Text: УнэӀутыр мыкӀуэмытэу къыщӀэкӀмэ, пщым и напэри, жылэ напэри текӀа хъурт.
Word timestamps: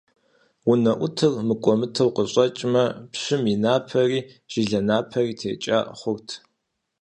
УнэӀутыр 0.69 1.33
мыкӀуэмытэу 1.47 2.13
къыщӀэкӀмэ, 2.15 2.83
пщым 3.11 3.43
и 3.53 3.55
напэри, 3.63 4.19
жылэ 4.51 4.79
напэри 4.87 5.33
текӀа 5.39 5.79
хъурт. 5.99 6.29